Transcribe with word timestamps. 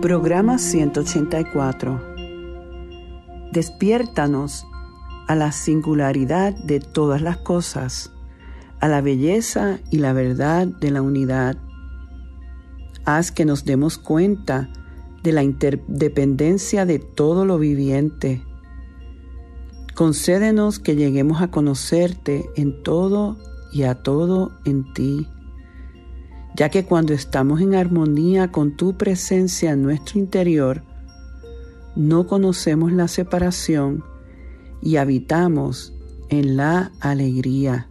Programa 0.00 0.58
184. 0.58 2.00
Despiértanos 3.50 4.64
a 5.26 5.34
la 5.34 5.50
singularidad 5.50 6.54
de 6.54 6.78
todas 6.78 7.20
las 7.20 7.38
cosas, 7.38 8.12
a 8.78 8.86
la 8.86 9.00
belleza 9.00 9.80
y 9.90 9.98
la 9.98 10.12
verdad 10.12 10.68
de 10.68 10.92
la 10.92 11.02
unidad. 11.02 11.56
Haz 13.06 13.32
que 13.32 13.44
nos 13.44 13.64
demos 13.64 13.98
cuenta 13.98 14.68
de 15.24 15.32
la 15.32 15.42
interdependencia 15.42 16.86
de 16.86 17.00
todo 17.00 17.44
lo 17.44 17.58
viviente. 17.58 18.44
Concédenos 19.96 20.78
que 20.78 20.94
lleguemos 20.94 21.42
a 21.42 21.50
conocerte 21.50 22.48
en 22.54 22.84
todo 22.84 23.36
y 23.72 23.82
a 23.82 23.96
todo 23.96 24.52
en 24.64 24.92
ti 24.92 25.26
ya 26.58 26.70
que 26.70 26.84
cuando 26.84 27.14
estamos 27.14 27.60
en 27.60 27.76
armonía 27.76 28.50
con 28.50 28.76
tu 28.76 28.96
presencia 28.96 29.70
en 29.70 29.82
nuestro 29.84 30.18
interior, 30.18 30.82
no 31.94 32.26
conocemos 32.26 32.90
la 32.92 33.06
separación 33.06 34.02
y 34.82 34.96
habitamos 34.96 35.94
en 36.30 36.56
la 36.56 36.90
alegría. 36.98 37.88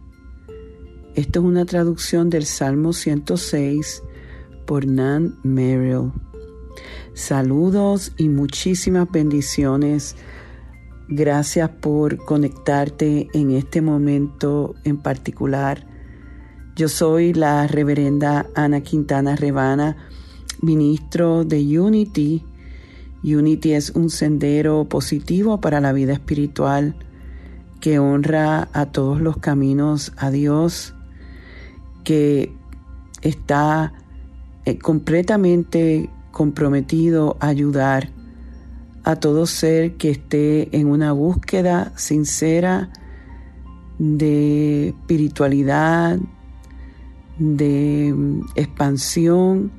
Esto 1.14 1.40
es 1.40 1.46
una 1.46 1.64
traducción 1.64 2.28
del 2.28 2.44
Salmo 2.44 2.92
106 2.92 4.02
por 4.66 4.86
Nan 4.86 5.38
Merrill. 5.42 6.12
Saludos 7.14 8.12
y 8.18 8.28
muchísimas 8.28 9.10
bendiciones. 9.10 10.14
Gracias 11.08 11.70
por 11.70 12.18
conectarte 12.18 13.28
en 13.32 13.50
este 13.52 13.80
momento 13.80 14.74
en 14.84 14.98
particular 14.98 15.97
yo 16.78 16.86
soy 16.86 17.34
la 17.34 17.66
reverenda 17.66 18.46
Ana 18.54 18.82
Quintana 18.82 19.34
Rebana, 19.34 19.96
ministro 20.62 21.44
de 21.44 21.80
Unity. 21.80 22.44
Unity 23.24 23.72
es 23.72 23.90
un 23.90 24.10
sendero 24.10 24.84
positivo 24.84 25.60
para 25.60 25.80
la 25.80 25.92
vida 25.92 26.12
espiritual 26.12 26.94
que 27.80 27.98
honra 27.98 28.68
a 28.72 28.86
todos 28.86 29.20
los 29.20 29.38
caminos 29.38 30.12
a 30.18 30.30
Dios, 30.30 30.94
que 32.04 32.54
está 33.22 33.92
eh, 34.64 34.78
completamente 34.78 36.08
comprometido 36.30 37.36
a 37.40 37.48
ayudar 37.48 38.10
a 39.02 39.16
todo 39.16 39.46
ser 39.46 39.96
que 39.96 40.10
esté 40.10 40.76
en 40.78 40.86
una 40.86 41.10
búsqueda 41.10 41.92
sincera 41.96 42.88
de 43.98 44.90
espiritualidad, 44.90 46.20
de 47.38 48.12
mm, 48.14 48.40
expansión, 48.54 49.70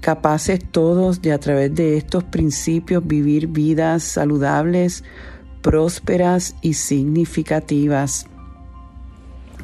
capaces 0.00 0.60
todos 0.70 1.22
de 1.22 1.32
a 1.32 1.38
través 1.38 1.74
de 1.74 1.96
estos 1.96 2.24
principios 2.24 3.06
vivir 3.06 3.48
vidas 3.48 4.02
saludables, 4.02 5.04
prósperas 5.62 6.56
y 6.62 6.74
significativas. 6.74 8.26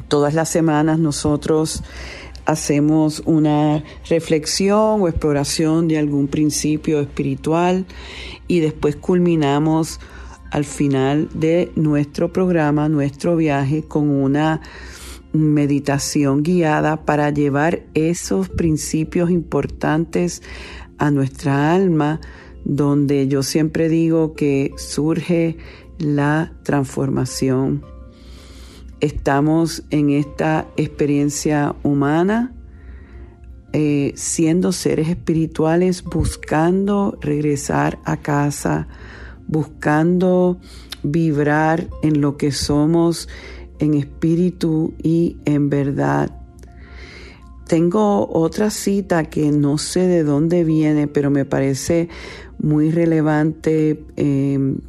Todas 0.07 0.33
las 0.33 0.49
semanas 0.49 0.99
nosotros 0.99 1.83
hacemos 2.45 3.21
una 3.25 3.83
reflexión 4.09 5.01
o 5.01 5.07
exploración 5.09 5.89
de 5.89 5.97
algún 5.97 6.27
principio 6.27 7.01
espiritual 7.01 7.85
y 8.47 8.61
después 8.61 8.95
culminamos 8.95 9.99
al 10.51 10.63
final 10.63 11.27
de 11.33 11.73
nuestro 11.75 12.31
programa, 12.31 12.87
nuestro 12.87 13.35
viaje, 13.35 13.83
con 13.83 14.09
una 14.09 14.61
meditación 15.33 16.43
guiada 16.43 17.05
para 17.05 17.29
llevar 17.29 17.83
esos 17.93 18.49
principios 18.49 19.29
importantes 19.29 20.41
a 20.97 21.11
nuestra 21.11 21.73
alma, 21.73 22.19
donde 22.65 23.27
yo 23.27 23.43
siempre 23.43 23.89
digo 23.89 24.33
que 24.33 24.71
surge 24.77 25.57
la 25.99 26.53
transformación. 26.63 27.83
Estamos 28.99 29.83
en 29.89 30.09
esta 30.09 30.67
experiencia 30.75 31.75
humana, 31.83 32.53
eh, 33.73 34.13
siendo 34.15 34.71
seres 34.71 35.07
espirituales, 35.07 36.03
buscando 36.03 37.17
regresar 37.21 37.99
a 38.05 38.17
casa, 38.17 38.87
buscando 39.47 40.59
vibrar 41.03 41.87
en 42.01 42.21
lo 42.21 42.37
que 42.37 42.51
somos 42.51 43.29
en 43.79 43.93
espíritu 43.93 44.93
y 45.01 45.37
en 45.45 45.69
verdad. 45.69 46.31
Tengo 47.67 48.29
otra 48.31 48.69
cita 48.69 49.25
que 49.25 49.51
no 49.51 49.77
sé 49.77 50.07
de 50.07 50.23
dónde 50.23 50.63
viene, 50.63 51.07
pero 51.07 51.29
me 51.29 51.43
parece 51.43 52.07
muy 52.59 52.91
relevante 52.91 54.05
em, 54.15 54.79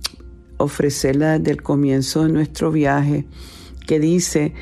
ofrecerla 0.59 1.38
desde 1.38 1.50
el 1.50 1.62
comienzo 1.62 2.22
de 2.22 2.32
nuestro 2.32 2.71
viaje, 2.71 3.27
que 3.87 3.98
dice 3.98 4.54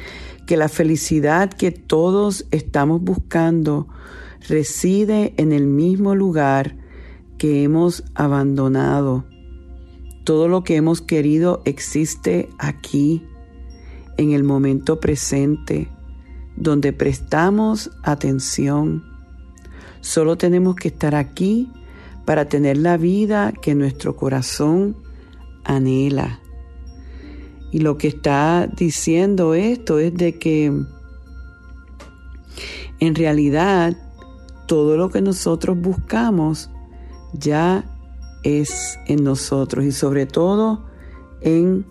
que 0.47 0.57
la 0.57 0.69
felicidad 0.69 1.53
que 1.53 1.73
todos 1.73 2.47
estamos 2.53 3.03
buscando 3.03 3.89
reside 4.49 5.35
en 5.37 5.53
el 5.53 5.67
mismo 5.67 6.15
lugar 6.15 6.77
que 7.37 7.65
hemos 7.65 8.03
abandonado. 8.15 9.27
Todo 10.25 10.49
lo 10.49 10.65
que 10.65 10.77
hemos 10.77 11.03
querido 11.03 11.61
existe 11.65 12.49
aquí 12.59 13.23
en 14.17 14.33
el 14.33 14.45
momento 14.45 15.01
presente, 15.01 15.89
donde 16.57 16.93
prestamos 16.93 17.91
atención. 18.03 19.05
Solo 20.01 20.37
tenemos 20.37 20.77
que 20.77 20.89
estar 20.89 21.15
aquí 21.15 21.71
para 22.25 22.47
tener 22.47 22.77
la 22.77 22.97
vida 22.97 23.53
que 23.53 23.75
nuestro 23.75 24.17
corazón 24.17 24.97
anhela. 25.65 26.41
Y 27.73 27.81
lo 27.81 27.99
que 27.99 28.09
está 28.09 28.67
diciendo 28.67 29.55
esto 29.55 29.99
es 29.99 30.15
de 30.15 30.39
que 30.39 30.73
en 33.01 33.15
realidad 33.15 33.97
todo 34.67 34.97
lo 34.97 35.11
que 35.11 35.21
nosotros 35.21 35.79
buscamos 35.79 36.71
ya 37.33 37.85
es 38.43 38.99
en 39.07 39.25
nosotros 39.25 39.85
y 39.85 39.93
sobre 39.93 40.27
todo 40.27 40.87
en 41.41 41.85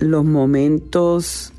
los 0.00 0.24
momentos 0.24 1.52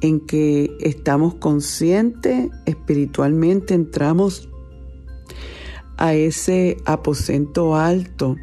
en 0.00 0.20
que 0.20 0.76
estamos 0.80 1.34
conscientes 1.34 2.50
espiritualmente, 2.66 3.74
entramos 3.74 4.48
a 5.96 6.14
ese 6.14 6.76
aposento 6.84 7.76
alto 7.76 8.36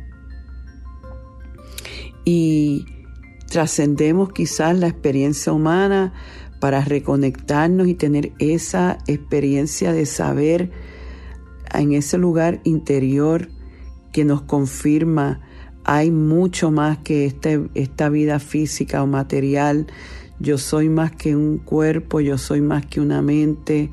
y 2.24 2.86
trascendemos 3.50 4.32
quizás 4.32 4.78
la 4.78 4.88
experiencia 4.88 5.52
humana 5.52 6.14
para 6.60 6.82
reconectarnos 6.82 7.88
y 7.88 7.96
tener 7.96 8.34
esa 8.40 8.98
experiencia 9.08 9.92
de 9.92 10.06
saber 10.06 10.72
en 11.74 11.94
ese 11.94 12.18
lugar 12.18 12.62
interior 12.64 13.50
que 14.12 14.26
nos 14.26 14.42
confirma 14.42 15.42
hay 15.92 16.12
mucho 16.12 16.70
más 16.70 17.00
que 17.00 17.26
este, 17.26 17.68
esta 17.74 18.10
vida 18.10 18.38
física 18.38 19.02
o 19.02 19.08
material. 19.08 19.88
Yo 20.40 20.60
soy 20.60 20.88
más 20.88 21.12
que 21.14 21.36
un 21.36 21.58
cuerpo, 21.58 22.20
yo 22.20 22.38
soy 22.38 22.62
más 22.62 22.86
que 22.86 23.02
una 23.02 23.24
mente, 23.24 23.90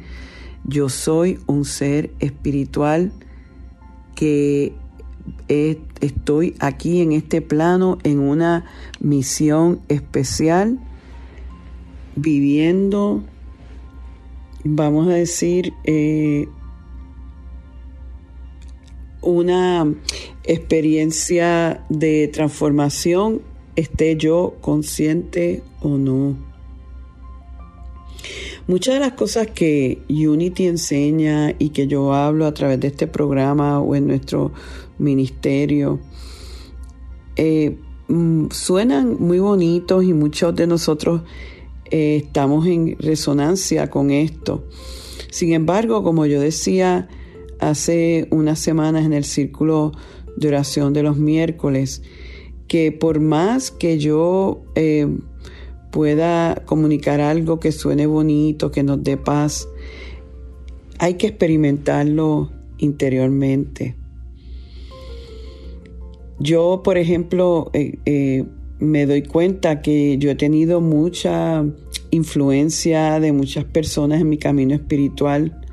yo 0.64 0.90
soy 0.90 1.38
un 1.46 1.64
ser 1.64 2.10
espiritual 2.18 3.12
que 4.14 4.74
estoy 5.48 6.54
aquí 6.58 7.00
en 7.00 7.12
este 7.12 7.40
plano 7.40 7.96
en 8.02 8.18
una 8.18 8.66
misión 9.00 9.80
especial, 9.88 10.78
viviendo, 12.14 13.24
vamos 14.64 15.08
a 15.08 15.14
decir, 15.14 15.72
eh, 15.84 16.46
una 19.26 19.92
experiencia 20.44 21.84
de 21.88 22.28
transformación, 22.28 23.42
esté 23.74 24.16
yo 24.16 24.56
consciente 24.60 25.62
o 25.80 25.98
no. 25.98 26.36
Muchas 28.68 28.94
de 28.94 29.00
las 29.00 29.12
cosas 29.12 29.48
que 29.48 30.02
Unity 30.08 30.66
enseña 30.66 31.54
y 31.58 31.70
que 31.70 31.86
yo 31.86 32.12
hablo 32.12 32.46
a 32.46 32.54
través 32.54 32.80
de 32.80 32.88
este 32.88 33.06
programa 33.06 33.80
o 33.80 33.94
en 33.94 34.08
nuestro 34.08 34.52
ministerio 34.98 36.00
eh, 37.36 37.78
mm, 38.08 38.46
suenan 38.50 39.16
muy 39.20 39.38
bonitos 39.38 40.02
y 40.04 40.12
muchos 40.12 40.56
de 40.56 40.66
nosotros 40.66 41.22
eh, 41.90 42.22
estamos 42.24 42.66
en 42.66 42.96
resonancia 42.98 43.88
con 43.88 44.10
esto. 44.10 44.64
Sin 45.30 45.52
embargo, 45.52 46.02
como 46.02 46.26
yo 46.26 46.40
decía 46.40 47.08
hace 47.60 48.28
unas 48.30 48.58
semanas 48.58 49.04
en 49.04 49.12
el 49.12 49.24
círculo 49.24 49.92
de 50.36 50.48
oración 50.48 50.92
de 50.92 51.02
los 51.02 51.16
miércoles, 51.16 52.02
que 52.68 52.92
por 52.92 53.20
más 53.20 53.70
que 53.70 53.98
yo 53.98 54.62
eh, 54.74 55.08
pueda 55.90 56.62
comunicar 56.66 57.20
algo 57.20 57.58
que 57.58 57.72
suene 57.72 58.06
bonito, 58.06 58.70
que 58.70 58.82
nos 58.82 59.02
dé 59.02 59.16
paz, 59.16 59.68
hay 60.98 61.14
que 61.14 61.28
experimentarlo 61.28 62.50
interiormente. 62.78 63.96
yo, 66.38 66.82
por 66.84 66.98
ejemplo, 66.98 67.70
eh, 67.72 67.98
eh, 68.04 68.44
me 68.78 69.06
doy 69.06 69.22
cuenta 69.22 69.80
que 69.80 70.18
yo 70.18 70.30
he 70.30 70.34
tenido 70.34 70.82
mucha 70.82 71.64
influencia 72.10 73.18
de 73.20 73.32
muchas 73.32 73.64
personas 73.64 74.20
en 74.20 74.28
mi 74.28 74.36
camino 74.36 74.74
espiritual 74.74 75.65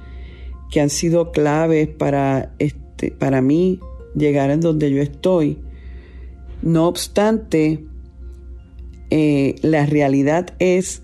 que 0.73 0.81
han 0.81 0.89
sido 0.89 1.31
claves 1.31 1.87
para, 1.87 2.55
este, 2.57 3.11
para 3.11 3.43
mí 3.43 3.79
llegar 4.15 4.49
a 4.49 4.57
donde 4.57 4.89
yo 4.89 5.03
estoy. 5.03 5.59
No 6.63 6.87
obstante, 6.87 7.85
eh, 9.11 9.53
la 9.61 9.85
realidad 9.85 10.55
es 10.57 11.03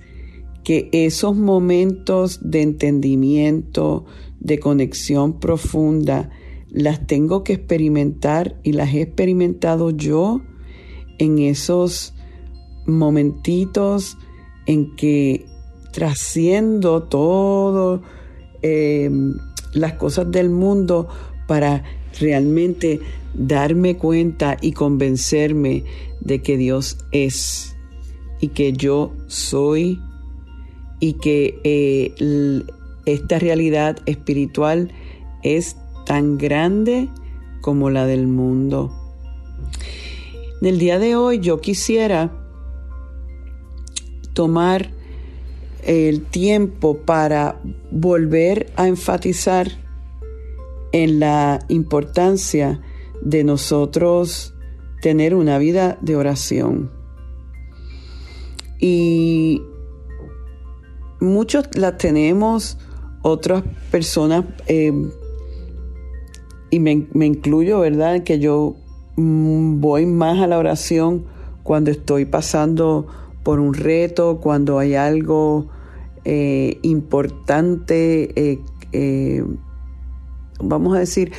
que 0.64 0.90
esos 0.92 1.36
momentos 1.36 2.40
de 2.42 2.64
entendimiento, 2.64 4.06
de 4.40 4.58
conexión 4.58 5.40
profunda, 5.40 6.32
las 6.72 7.06
tengo 7.06 7.44
que 7.44 7.54
experimentar 7.54 8.60
y 8.64 8.72
las 8.72 8.92
he 8.96 9.04
experimentado 9.04 9.92
yo 9.92 10.42
en 11.20 11.38
esos 11.38 12.16
momentitos 12.88 14.18
en 14.66 14.96
que 14.96 15.46
trasciendo 15.92 17.04
todo 17.04 18.02
em, 18.64 19.36
las 19.74 19.94
cosas 19.94 20.32
del 20.32 20.50
mundo 20.50 21.08
para 21.48 21.84
realmente 22.20 23.00
darme 23.34 23.98
cuenta 23.98 24.58
y 24.62 24.72
convencerme 24.74 25.84
de 26.22 26.42
que 26.42 26.58
Dios 26.58 26.98
es 27.12 27.76
y 28.40 28.50
que 28.50 28.74
yo 28.74 29.14
soy 29.28 30.00
y 31.00 31.14
que 31.14 31.60
eh, 31.64 32.64
esta 33.06 33.40
realidad 33.40 33.98
espiritual 34.06 34.92
es 35.44 35.78
tan 36.06 36.38
grande 36.38 37.10
como 37.62 37.90
la 37.90 38.06
del 38.06 38.28
mundo. 38.28 38.92
En 40.62 40.68
el 40.68 40.80
día 40.80 41.00
de 41.00 41.16
hoy 41.16 41.40
yo 41.40 41.62
quisiera 41.62 42.32
tomar 44.34 44.92
el 45.84 46.26
tiempo 46.26 46.98
para 46.98 47.62
volver 47.92 48.72
a 48.76 48.88
enfatizar 48.88 49.68
en 50.92 51.20
la 51.20 51.60
importancia 51.70 52.82
de 53.22 53.44
nosotros 53.44 54.54
tener 55.02 55.36
una 55.36 55.58
vida 55.58 55.98
de 56.02 56.16
oración. 56.16 56.92
Y 58.80 59.62
muchos 61.20 61.66
la 61.76 61.98
tenemos, 61.98 62.78
otras 63.22 63.64
personas, 63.92 64.46
eh, 64.68 64.94
y 66.72 66.80
me, 66.80 67.08
incluyo, 67.26 67.80
¿verdad? 67.80 68.24
Que 68.24 68.40
yo 68.40 68.76
mm, 69.16 69.82
voy 69.82 70.06
más 70.06 70.40
a 70.40 70.48
la 70.48 70.58
oración 70.58 71.26
cuando 71.64 71.92
estoy 71.92 72.26
pasando 72.26 73.08
por 73.44 73.60
un 73.60 73.74
reto, 73.74 74.40
cuando 74.40 74.80
hay 74.80 74.96
algo 74.96 75.68
eh, 76.26 76.80
importante, 76.82 78.60
eh, 78.92 79.44
vamos 80.60 80.96
a 80.96 81.00
decir, 81.00 81.32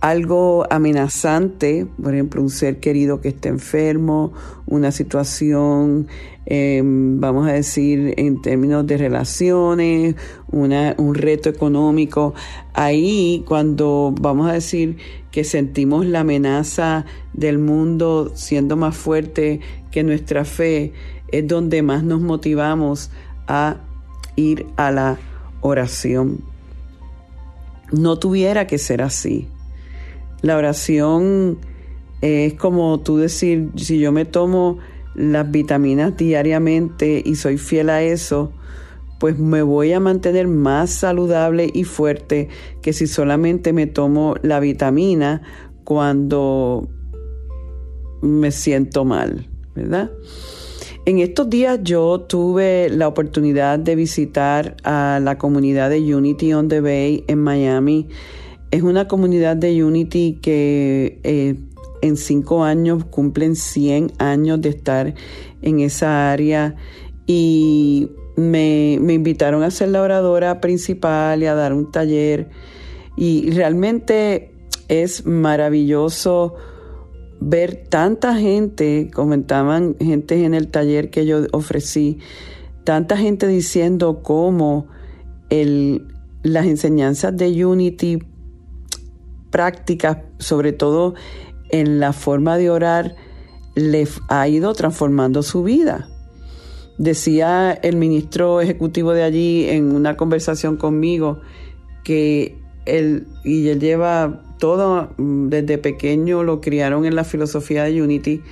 algo 0.00 0.64
amenazante, 0.70 1.86
por 2.00 2.14
ejemplo, 2.14 2.40
un 2.40 2.50
ser 2.50 2.78
querido 2.78 3.20
que 3.20 3.28
esté 3.30 3.48
enfermo, 3.48 4.32
una 4.66 4.92
situación, 4.92 6.06
em, 6.46 7.18
vamos 7.18 7.48
a 7.48 7.52
decir, 7.52 8.14
en 8.16 8.40
términos 8.40 8.86
de 8.86 8.96
relaciones, 8.96 10.14
un 10.52 11.14
reto 11.14 11.48
económico. 11.48 12.34
Ahí, 12.74 13.42
cuando 13.46 14.14
vamos 14.20 14.48
a 14.48 14.52
decir 14.52 14.98
que 15.32 15.42
sentimos 15.42 16.06
la 16.06 16.20
amenaza 16.20 17.04
del 17.32 17.58
mundo 17.58 18.30
siendo 18.34 18.76
más 18.76 18.96
fuerte 18.96 19.60
que 19.90 20.04
nuestra 20.04 20.44
fe, 20.44 20.92
es 21.32 21.46
donde 21.46 21.82
más 21.82 22.02
nos 22.02 22.20
motivamos 22.20 23.10
a 23.46 23.76
ir 24.36 24.66
a 24.76 24.90
la 24.90 25.18
oración. 25.60 26.40
No 27.92 28.18
tuviera 28.18 28.66
que 28.66 28.78
ser 28.78 29.02
así 29.02 29.48
la 30.42 30.56
oración 30.56 31.58
es 32.20 32.54
como 32.54 33.00
tú 33.00 33.16
decir, 33.16 33.70
si 33.76 33.98
yo 33.98 34.12
me 34.12 34.24
tomo 34.24 34.78
las 35.14 35.50
vitaminas 35.50 36.16
diariamente 36.16 37.22
y 37.24 37.34
soy 37.34 37.58
fiel 37.58 37.90
a 37.90 38.02
eso, 38.02 38.52
pues 39.18 39.38
me 39.38 39.62
voy 39.62 39.92
a 39.92 40.00
mantener 40.00 40.46
más 40.46 40.90
saludable 40.90 41.68
y 41.72 41.84
fuerte 41.84 42.48
que 42.82 42.92
si 42.92 43.06
solamente 43.06 43.72
me 43.72 43.86
tomo 43.86 44.36
la 44.42 44.60
vitamina 44.60 45.42
cuando 45.84 46.88
me 48.22 48.52
siento 48.52 49.04
mal, 49.04 49.48
¿verdad? 49.74 50.10
En 51.08 51.20
estos 51.20 51.48
días 51.48 51.80
yo 51.82 52.20
tuve 52.20 52.90
la 52.90 53.08
oportunidad 53.08 53.78
de 53.78 53.96
visitar 53.96 54.76
a 54.84 55.18
la 55.22 55.38
comunidad 55.38 55.88
de 55.88 56.14
Unity 56.14 56.52
on 56.52 56.68
the 56.68 56.82
Bay 56.82 57.24
en 57.28 57.38
Miami. 57.38 58.08
Es 58.70 58.82
una 58.82 59.08
comunidad 59.08 59.56
de 59.56 59.82
Unity 59.82 60.38
que 60.42 61.18
eh, 61.24 61.54
en 62.02 62.18
cinco 62.18 62.62
años 62.62 63.06
cumplen 63.06 63.56
100 63.56 64.12
años 64.18 64.60
de 64.60 64.68
estar 64.68 65.14
en 65.62 65.80
esa 65.80 66.30
área 66.30 66.76
y 67.26 68.10
me, 68.36 68.92
invitaron 68.92 69.62
a 69.62 69.70
ser 69.70 69.88
la 69.88 70.02
oradora 70.02 70.60
principal 70.60 71.42
y 71.42 71.46
a 71.46 71.54
dar 71.54 71.72
un 71.72 71.90
taller. 71.90 72.50
Y 73.16 73.50
realmente 73.52 74.52
es 74.88 75.24
maravilloso 75.24 76.54
ver 77.40 77.84
tanta 77.88 78.36
gente, 78.36 79.10
comentaban 79.12 79.96
gente 79.98 80.44
en 80.44 80.54
el 80.54 80.68
taller 80.68 81.10
que 81.10 81.26
yo 81.26 81.46
ofrecí, 81.52 82.18
tanta 82.84 83.16
gente 83.16 83.46
diciendo 83.46 84.22
cómo 84.22 84.86
el, 85.50 86.06
las 86.42 86.66
enseñanzas 86.66 87.36
de 87.36 87.64
Unity 87.64 88.18
prácticas, 89.50 90.18
sobre 90.38 90.72
todo 90.72 91.14
en 91.70 92.00
la 92.00 92.12
forma 92.12 92.56
de 92.56 92.70
orar, 92.70 93.14
le 93.74 94.06
ha 94.28 94.48
ido 94.48 94.72
transformando 94.74 95.42
su 95.42 95.62
vida. 95.62 96.08
Decía 96.98 97.72
el 97.72 97.96
ministro 97.96 98.60
ejecutivo 98.60 99.12
de 99.12 99.22
allí 99.22 99.68
en 99.68 99.94
una 99.94 100.16
conversación 100.16 100.76
conmigo 100.76 101.40
que 102.02 102.58
y 103.44 103.68
él 103.68 103.80
lleva 103.80 104.42
todo, 104.58 105.10
mm, 105.16 105.48
desde 105.48 105.78
pequeño 105.78 106.42
lo 106.42 106.60
criaron 106.60 107.04
en 107.04 107.14
la 107.14 107.24
filosofía 107.24 107.84
de 107.84 108.02
Unity, 108.02 108.42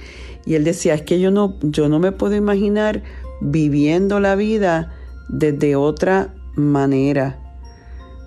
y 0.45 0.55
él 0.55 0.64
decía, 0.64 0.95
es 0.95 1.02
que 1.02 1.21
yo 1.21 1.31
no, 1.31 1.57
yo 1.62 1.88
no 1.88 1.99
me 1.99 2.12
puedo 2.12 2.37
imaginar 2.37 3.02
viviendo 3.40 4.21
la 4.21 4.37
vida 4.37 4.95
desde 5.28 5.75
otra 5.76 6.35
manera. 6.55 7.38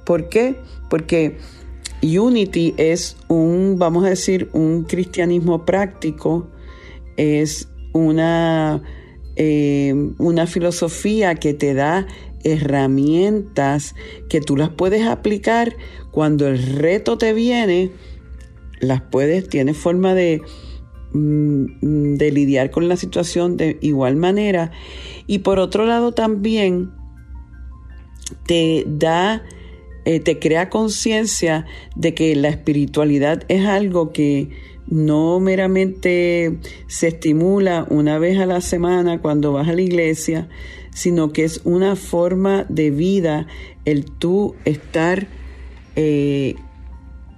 ¿Por 0.06 0.28
qué? 0.28 0.56
Porque 0.89 1.38
Unity 2.01 2.74
es 2.78 3.16
un, 3.28 3.78
vamos 3.78 4.06
a 4.06 4.10
decir, 4.10 4.50
un 4.54 4.84
cristianismo 4.84 5.66
práctico, 5.66 6.50
es 7.16 7.70
una, 7.94 8.82
eh, 9.36 9.94
una 10.18 10.48
filosofía 10.48 11.36
que 11.36 11.54
te 11.54 11.74
da 11.74 12.08
herramientas 12.43 13.96
que 14.29 14.41
tú 14.41 14.58
las 14.58 14.69
puedes 14.69 15.05
aplicar 15.05 15.75
cuando 16.12 16.48
el 16.48 16.77
reto 16.77 17.17
te 17.17 17.34
viene, 17.34 17.91
las 18.79 19.01
puedes, 19.01 19.50
tienes 19.50 19.77
forma 19.77 20.13
de, 20.13 20.41
mm, 21.13 22.15
de 22.15 22.31
lidiar 22.31 22.72
con 22.72 22.88
la 22.88 22.98
situación 22.98 23.58
de 23.58 23.77
igual 23.81 24.15
manera. 24.15 24.72
Y 25.27 25.39
por 25.39 25.60
otro 25.60 25.86
lado 25.86 26.13
también 26.13 26.91
te 28.46 28.86
da 28.88 29.43
eh, 30.05 30.19
te 30.19 30.39
crea 30.39 30.69
conciencia 30.69 31.67
de 31.96 32.15
que 32.15 32.36
la 32.36 32.50
espiritualidad 32.50 33.43
es 33.48 33.65
algo 33.65 34.12
que 34.12 34.50
no 34.88 35.39
meramente 35.39 36.58
se 36.88 37.10
estimula 37.10 37.86
una 37.89 38.17
vez 38.17 38.39
a 38.39 38.48
la 38.48 38.62
semana 38.62 39.22
cuando 39.22 39.53
vas 39.53 39.67
a 39.67 39.74
la 39.74 39.81
iglesia, 39.81 40.50
sino 40.93 41.31
que 41.31 41.43
es 41.43 41.62
una 41.63 41.96
forma 41.96 42.65
de 42.69 42.91
vida 42.91 43.48
el 43.86 44.05
tú 44.05 44.55
estar 44.65 45.27
eh, 45.96 46.55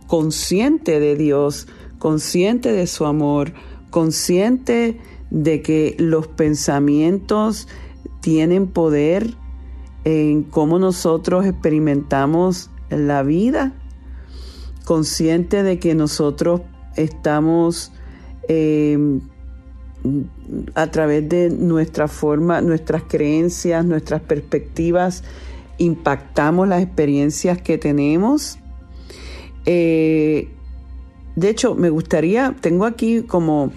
consciente 0.08 1.00
de 1.00 1.16
Dios, 1.16 1.68
consciente 2.00 2.72
de 2.72 2.88
su 2.88 3.06
amor, 3.06 3.54
consciente 3.90 5.00
de 5.30 5.62
que 5.62 5.96
los 5.98 6.28
pensamientos 6.28 7.68
tienen 8.22 8.68
poder 8.68 9.36
en 10.04 10.44
cómo 10.44 10.80
nosotros 10.80 11.46
experimentamos 11.46 12.70
la 12.90 13.24
vida, 13.24 13.74
consciente 14.86 15.64
de 15.64 15.80
que 15.80 15.96
nosotros 15.96 16.62
estamos 16.96 17.92
em, 18.48 19.22
a 20.76 20.92
través 20.92 21.28
de 21.30 21.50
nuestra 21.50 22.08
forma, 22.08 22.62
nuestras 22.62 23.04
creencias, 23.04 23.86
nuestras 23.86 24.22
perspectivas, 24.22 25.24
impactamos 25.78 26.68
las 26.68 26.82
experiencias 26.84 27.62
que 27.62 27.78
tenemos. 27.78 28.58
Eh, 29.66 30.50
de 31.36 31.50
hecho, 31.50 31.76
me 31.76 31.90
gustaría, 31.90 32.56
tengo 32.62 32.86
aquí 32.86 33.22
como 33.22 33.72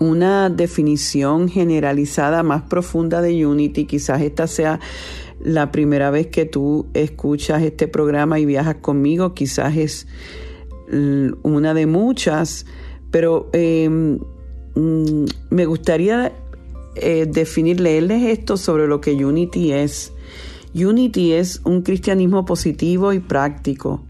una 0.00 0.50
definición 0.50 1.48
generalizada 1.48 2.42
más 2.42 2.62
profunda 2.62 3.22
de 3.22 3.46
Unity. 3.46 3.84
Quizás 3.84 4.20
esta 4.22 4.46
sea 4.46 4.80
la 5.40 5.70
primera 5.70 6.10
vez 6.10 6.26
que 6.28 6.44
tú 6.44 6.86
escuchas 6.94 7.62
este 7.62 7.88
programa 7.88 8.38
y 8.38 8.46
viajas 8.46 8.76
conmigo. 8.76 9.34
Quizás 9.34 9.76
es 9.76 10.06
una 11.42 11.72
de 11.72 11.86
muchas, 11.86 12.66
pero 13.10 13.48
em, 13.52 14.18
mm, 14.74 15.24
me 15.50 15.66
gustaría 15.66 16.32
eh, 16.94 17.26
definir, 17.30 17.80
leerles 17.80 18.22
esto 18.24 18.56
sobre 18.56 18.86
lo 18.86 19.00
que 19.00 19.12
Unity 19.12 19.72
es. 19.72 20.12
Unity 20.74 21.32
es 21.32 21.60
un 21.64 21.82
cristianismo 21.82 22.44
positivo 22.44 23.12
y 23.12 23.20
práctico 23.20 24.04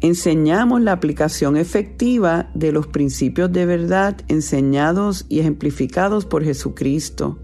enseñamos 0.00 0.82
la 0.82 0.92
aplicación 0.92 1.56
efectiva 1.56 2.50
de 2.54 2.72
los 2.72 2.86
principios 2.86 3.52
de 3.52 3.66
verdad 3.66 4.16
enseñados 4.28 5.26
y 5.28 5.40
ejemplificados 5.40 6.26
por 6.26 6.44
Jesucristo. 6.44 7.38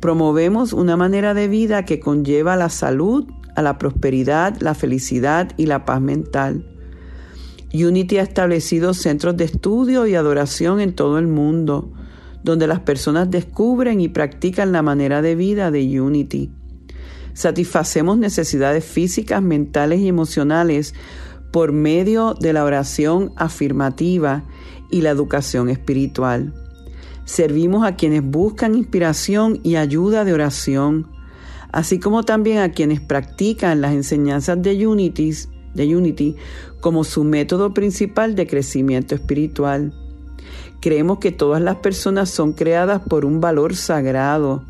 promovemos 0.00 0.72
una 0.72 0.96
manera 0.96 1.34
de 1.34 1.48
vida 1.48 1.84
que 1.84 2.00
conlleva 2.00 2.56
la 2.56 2.68
salud, 2.68 3.26
a 3.56 3.62
la 3.62 3.78
prosperidad, 3.78 4.56
la 4.60 4.74
felicidad 4.74 5.52
y 5.56 5.66
la 5.66 5.84
paz 5.84 6.00
mental. 6.00 6.75
Unity 7.72 8.18
ha 8.18 8.22
establecido 8.22 8.94
centros 8.94 9.36
de 9.36 9.44
estudio 9.44 10.06
y 10.06 10.14
adoración 10.14 10.80
en 10.80 10.94
todo 10.94 11.18
el 11.18 11.26
mundo, 11.26 11.92
donde 12.42 12.66
las 12.66 12.80
personas 12.80 13.30
descubren 13.30 14.00
y 14.00 14.08
practican 14.08 14.72
la 14.72 14.82
manera 14.82 15.22
de 15.22 15.34
vida 15.34 15.70
de 15.70 16.00
Unity 16.00 16.50
satisfacemos 17.36 18.16
necesidades 18.16 18.82
físicas, 18.84 19.42
mentales 19.42 20.00
y 20.00 20.08
emocionales 20.08 20.94
por 21.52 21.70
medio 21.70 22.32
de 22.32 22.54
la 22.54 22.64
oración 22.64 23.32
afirmativa 23.36 24.44
y 24.90 25.02
la 25.02 25.10
educación 25.10 25.68
espiritual. 25.68 26.54
Servimos 27.26 27.86
a 27.86 27.94
quienes 27.94 28.22
buscan 28.22 28.74
inspiración 28.74 29.60
y 29.62 29.76
ayuda 29.76 30.24
de 30.24 30.32
oración, 30.32 31.08
así 31.72 32.00
como 32.00 32.22
también 32.22 32.58
a 32.58 32.70
quienes 32.70 33.02
practican 33.02 33.82
las 33.82 33.92
enseñanzas 33.92 34.62
de 34.62 34.86
Unity, 34.86 35.32
de 35.76 35.94
Unity 35.94 36.36
como 36.80 37.04
su 37.04 37.24
método 37.24 37.72
principal 37.74 38.34
de 38.34 38.46
crecimiento 38.46 39.14
espiritual. 39.14 39.92
Creemos 40.80 41.18
que 41.18 41.32
todas 41.32 41.60
las 41.62 41.76
personas 41.76 42.30
son 42.30 42.52
creadas 42.52 43.02
por 43.02 43.24
un 43.24 43.40
valor 43.40 43.76
sagrado 43.76 44.64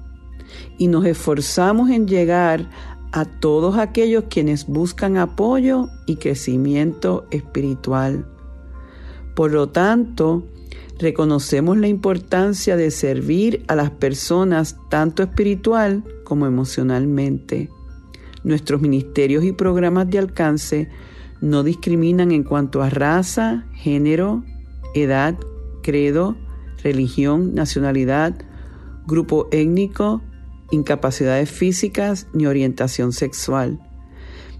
y 0.79 0.89
nos 0.89 1.05
esforzamos 1.07 1.91
en 1.91 2.07
llegar 2.07 2.69
a 3.13 3.25
todos 3.25 3.79
aquellos 3.79 4.25
quienes 4.29 4.67
buscan 4.67 5.17
apoyo 5.17 5.89
y 6.07 6.17
crecimiento 6.17 7.27
espiritual. 7.31 8.27
Por 9.35 9.53
lo 9.53 9.69
tanto, 9.69 10.45
reconocemos 10.99 11.77
la 11.77 11.89
importancia 11.89 12.77
de 12.77 12.91
servir 12.91 13.65
a 13.69 13.75
las 13.75 13.91
personas 13.91 14.77
tanto 14.89 15.23
espiritual 15.23 16.05
como 16.25 16.47
emocionalmente. 16.47 17.71
Nuestros 18.47 18.81
ministerios 18.81 19.43
y 19.43 19.51
programas 19.51 20.09
de 20.09 20.21
alcance 20.21 20.89
no 21.41 21.65
discriminan 21.65 22.31
en 22.31 22.45
cuanto 22.45 22.81
a 22.81 22.91
raza, 22.91 23.67
género, 23.75 24.45
edad, 24.95 25.37
credo, 25.83 26.37
religión, 26.81 27.57
nacionalidad, 27.57 28.37
grupo 29.05 29.49
étnico, 29.51 30.23
incapacidades 30.71 31.51
físicas 31.51 32.29
ni 32.35 32.47
orientación 32.47 33.13
sexual. 33.13 33.81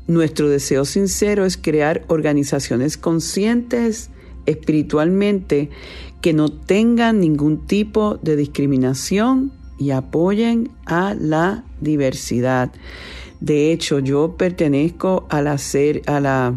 Nuestro 0.09 0.49
deseo 0.49 0.85
sincero 0.85 1.45
es 1.45 1.57
crear 1.57 2.05
organizaciones 2.09 2.97
conscientes 2.97 4.11
espiritualmente 4.47 5.71
que 6.21 6.33
no 6.33 6.49
tengan 6.49 7.21
ningún 7.21 7.69
tipo 7.69 8.19
de 8.21 8.35
discriminación 8.35 9.53
y 9.79 9.93
apoyen 9.93 10.71
a 10.87 11.15
la 11.15 11.65
diversidad. 11.81 12.73
De 13.41 13.73
hecho, 13.73 13.99
yo 13.99 14.37
pertenezco 14.37 15.27
a 15.29 15.43
la, 15.43 15.57
a 16.07 16.21
la 16.21 16.55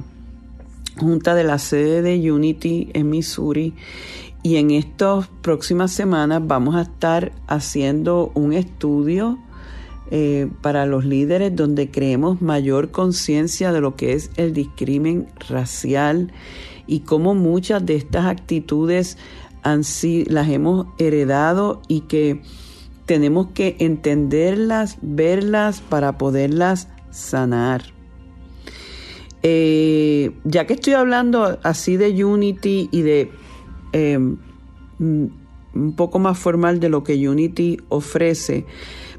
Junta 0.97 1.33
de 1.33 1.43
la 1.45 1.59
sede 1.59 2.01
de 2.01 2.31
Unity 2.31 2.89
en 2.93 3.09
Missouri 3.09 3.73
y 4.43 4.57
en 4.57 4.71
estas 4.71 5.27
próximas 5.41 5.91
semanas 5.91 6.41
vamos 6.45 6.75
a 6.75 6.81
estar 6.81 7.31
haciendo 7.47 8.31
un 8.35 8.51
estudio 8.53 9.37
eh, 10.11 10.49
para 10.61 10.85
los 10.85 11.05
líderes 11.05 11.55
donde 11.55 11.89
creemos 11.89 12.41
mayor 12.41 12.91
conciencia 12.91 13.71
de 13.71 13.79
lo 13.79 13.95
que 13.95 14.13
es 14.13 14.31
el 14.35 14.53
discrimen 14.53 15.27
racial 15.47 16.33
y 16.87 17.01
cómo 17.01 17.35
muchas 17.35 17.85
de 17.85 17.95
estas 17.95 18.25
actitudes 18.25 19.17
han, 19.61 19.83
las 20.27 20.49
hemos 20.49 20.87
heredado 20.97 21.81
y 21.87 22.01
que 22.01 22.41
tenemos 23.09 23.47
que 23.53 23.75
entenderlas, 23.79 24.97
verlas 25.01 25.81
para 25.81 26.17
poderlas 26.17 26.87
sanar. 27.09 27.83
Eh, 29.41 30.31
ya 30.43 30.65
que 30.67 30.73
estoy 30.73 30.93
hablando 30.93 31.59
así 31.63 31.97
de 31.97 32.23
Unity 32.23 32.89
y 32.91 33.01
de 33.01 33.31
Em, 33.91 34.37
un 34.99 35.93
poco 35.95 36.19
más 36.19 36.37
formal 36.37 36.79
de 36.79 36.89
lo 36.89 37.03
que 37.03 37.27
Unity 37.27 37.77
ofrece, 37.89 38.65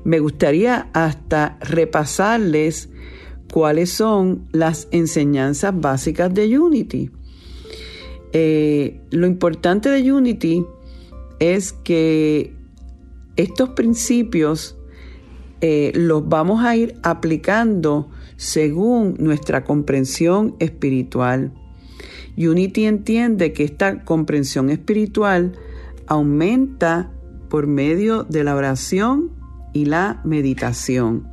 me 0.04 0.18
gustaría 0.18 0.88
hasta 0.92 1.58
repasarles 1.60 2.90
cuáles 3.52 3.90
son 3.90 4.48
las 4.52 4.88
enseñanzas 4.90 5.78
básicas 5.78 6.32
de 6.34 6.58
Unity. 6.58 7.10
Eh, 8.32 9.00
lo 9.10 9.26
importante 9.26 9.88
de 9.88 10.12
Unity 10.12 10.64
es 11.40 11.72
que 11.72 12.52
estos 13.36 13.70
principios 13.70 14.76
eh, 15.60 15.92
los 15.94 16.28
vamos 16.28 16.64
a 16.64 16.76
ir 16.76 16.94
aplicando 17.02 18.08
según 18.36 19.16
nuestra 19.18 19.64
comprensión 19.64 20.56
espiritual. 20.58 21.52
Unity 22.36 22.86
entiende 22.86 23.52
que 23.52 23.64
esta 23.64 24.04
comprensión 24.04 24.70
espiritual 24.70 25.52
aumenta 26.06 27.12
por 27.50 27.66
medio 27.66 28.24
de 28.24 28.44
la 28.44 28.56
oración 28.56 29.30
y 29.72 29.84
la 29.84 30.22
meditación. 30.24 31.28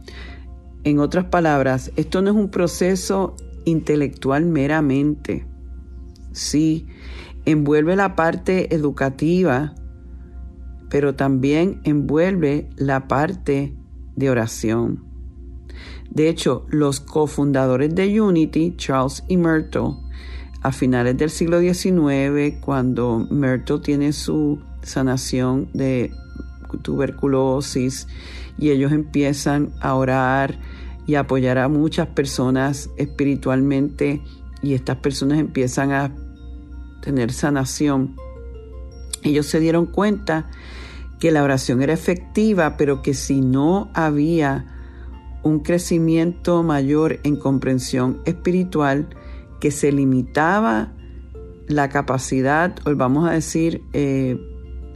En 0.83 0.99
otras 0.99 1.25
palabras, 1.25 1.91
esto 1.95 2.21
no 2.21 2.31
es 2.31 2.35
un 2.35 2.49
proceso 2.49 3.35
intelectual 3.65 4.45
meramente. 4.45 5.45
Sí, 6.31 6.87
envuelve 7.45 7.95
la 7.95 8.15
parte 8.15 8.73
educativa, 8.75 9.75
pero 10.89 11.15
también 11.15 11.81
envuelve 11.83 12.69
la 12.75 13.07
parte 13.07 13.75
de 14.15 14.29
oración. 14.29 15.03
De 16.09 16.29
hecho, 16.29 16.65
los 16.69 16.99
cofundadores 16.99 17.93
de 17.93 18.21
Unity, 18.21 18.75
Charles 18.77 19.23
y 19.27 19.37
Myrtle, 19.37 19.95
a 20.61 20.71
finales 20.71 21.17
del 21.17 21.29
siglo 21.29 21.59
XIX, 21.59 22.57
cuando 22.59 23.27
Myrtle 23.29 23.79
tiene 23.79 24.13
su 24.13 24.59
sanación 24.81 25.69
de 25.73 26.11
tuberculosis 26.81 28.07
y 28.57 28.71
ellos 28.71 28.91
empiezan 28.91 29.71
a 29.81 29.93
orar 29.95 30.57
y 31.05 31.15
apoyar 31.15 31.57
a 31.57 31.69
muchas 31.69 32.07
personas 32.07 32.89
espiritualmente 32.97 34.21
y 34.61 34.73
estas 34.73 34.97
personas 34.97 35.39
empiezan 35.39 35.91
a 35.91 36.13
tener 37.01 37.31
sanación. 37.31 38.15
Ellos 39.23 39.45
se 39.45 39.59
dieron 39.59 39.85
cuenta 39.85 40.49
que 41.19 41.31
la 41.31 41.43
oración 41.43 41.81
era 41.81 41.93
efectiva, 41.93 42.77
pero 42.77 43.01
que 43.01 43.13
si 43.13 43.41
no 43.41 43.89
había 43.93 44.65
un 45.43 45.59
crecimiento 45.59 46.63
mayor 46.63 47.19
en 47.23 47.37
comprensión 47.37 48.21
espiritual, 48.25 49.09
que 49.59 49.71
se 49.71 49.91
limitaba 49.91 50.93
la 51.67 51.89
capacidad, 51.89 52.75
o 52.85 52.95
vamos 52.95 53.27
a 53.27 53.33
decir, 53.33 53.81
eh, 53.93 54.37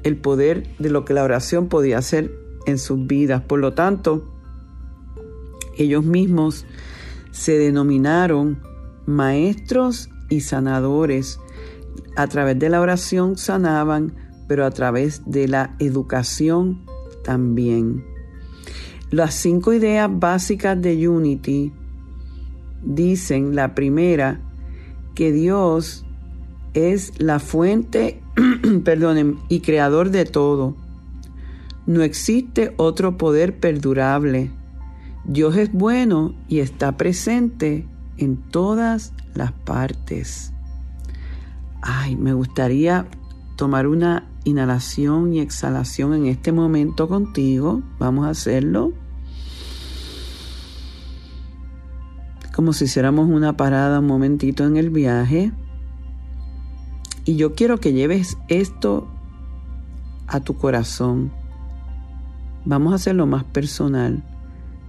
el 0.04 0.18
poder 0.18 0.76
de 0.80 0.90
lo 0.90 1.06
que 1.06 1.14
la 1.14 1.24
oración 1.24 1.68
podía 1.68 1.98
hacer 1.98 2.32
en 2.66 2.78
sus 2.78 3.06
vidas. 3.08 3.42
Por 3.42 3.60
lo 3.60 3.74
tanto, 3.74 4.32
ellos 5.78 6.04
mismos 6.04 6.66
se 7.32 7.58
denominaron 7.58 8.62
maestros 9.06 10.10
y 10.30 10.42
sanadores. 10.42 11.40
A 12.16 12.28
través 12.28 12.58
de 12.60 12.70
la 12.70 12.82
oración 12.82 13.38
sanaban, 13.38 14.14
pero 14.52 14.66
a 14.66 14.72
través 14.72 15.22
de 15.26 15.48
la 15.48 15.78
educación 15.80 16.82
también. 17.24 18.04
Las 19.10 19.34
cinco 19.34 19.72
ideas 19.72 20.10
básicas 20.12 20.82
de 20.82 21.08
Unity 21.08 21.72
dicen, 22.84 23.56
la 23.56 23.74
primera, 23.74 24.42
que 25.16 25.32
Dios 25.32 26.06
es 26.74 27.14
la 27.18 27.40
fuente, 27.40 28.22
y 29.48 29.62
creador 29.62 30.10
de 30.10 30.26
todo. 30.26 30.76
No 31.88 32.02
existe 32.04 32.74
otro 32.76 33.18
poder 33.18 33.58
perdurable. 33.58 34.52
Dios 35.24 35.56
es 35.56 35.72
bueno 35.72 36.36
y 36.50 36.60
está 36.60 36.98
presente 36.98 37.88
en 38.18 38.36
todas 38.36 39.14
las 39.34 39.54
partes. 39.54 40.52
Ay, 41.82 42.18
me 42.18 42.34
gustaría 42.34 43.08
tomar 43.56 43.88
una 43.88 44.28
inhalación 44.44 45.34
y 45.34 45.40
exhalación 45.40 46.14
en 46.14 46.26
este 46.26 46.52
momento 46.52 47.08
contigo. 47.08 47.82
Vamos 48.00 48.26
a 48.26 48.30
hacerlo. 48.30 48.94
Como 52.56 52.74
si 52.74 52.86
hiciéramos 52.86 53.30
una 53.30 53.56
parada 53.56 54.00
un 54.00 54.08
momentito 54.08 54.66
en 54.66 54.78
el 54.78 54.90
viaje. 54.90 55.52
Y 57.24 57.36
yo 57.36 57.54
quiero 57.54 57.80
que 57.80 57.94
lleves 57.94 58.38
esto 58.48 59.08
a 60.28 60.40
tu 60.40 60.58
corazón. 60.58 61.32
Vamos 62.66 62.94
a 62.94 62.96
hacerlo 62.96 63.26
más 63.26 63.44
personal. 63.44 64.24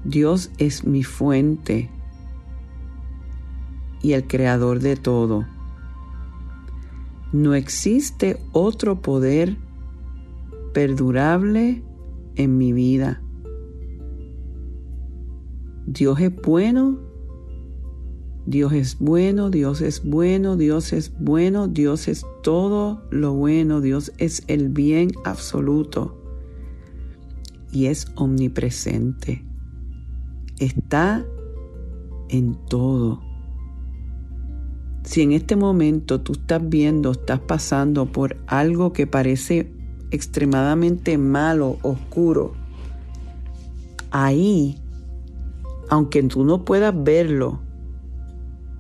Dios 0.05 0.51
es 0.59 0.85
mi 0.85 1.05
fuente 1.05 1.91
y 4.03 4.15
el 4.15 4.27
creador 4.27 4.81
de 4.81 4.97
todo. 4.97 5.47
No 7.33 7.55
existe 7.55 8.39
otro 8.53 9.01
poder 9.01 9.57
perdurable 10.75 11.83
en 12.37 12.59
mi 12.59 12.73
vida. 12.73 13.23
Dios 15.87 16.21
es 16.21 16.35
bueno, 16.43 16.99
Dios 18.47 18.73
es 18.73 18.99
bueno, 18.99 19.51
Dios 19.51 19.81
es 19.81 20.03
bueno, 20.05 20.57
Dios 20.57 20.93
es 20.93 21.13
bueno, 21.19 21.69
Dios 21.69 22.09
es 22.09 22.27
todo 22.43 23.03
lo 23.11 23.35
bueno, 23.35 23.81
Dios 23.81 24.13
es 24.19 24.45
el 24.49 24.69
bien 24.69 25.13
absoluto 25.25 26.19
y 27.73 27.87
es 27.87 28.07
omnipresente. 28.17 29.45
Está 30.59 31.27
en 32.29 32.57
todo. 32.69 33.32
Si 35.05 35.23
en 35.23 35.33
este 35.33 35.57
momento 35.57 36.21
tú 36.21 36.33
estás 36.33 36.69
viendo, 36.69 37.13
estás 37.13 37.41
pasando 37.41 38.07
por 38.07 38.37
algo 38.47 38.93
que 38.93 39.07
parece 39.07 39.73
extremadamente 40.11 41.19
malo, 41.19 41.79
oscuro, 41.83 42.55
ahí, 44.11 44.79
aunque 45.89 46.23
tú 46.23 46.45
no 46.45 46.65
puedas 46.65 46.95
verlo, 47.03 47.61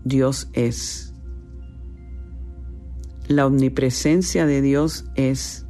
Dios 0.04 0.48
es. 0.52 1.12
La 3.26 3.46
omnipresencia 3.46 4.46
de 4.46 4.60
Dios 4.60 5.06
es. 5.14 5.66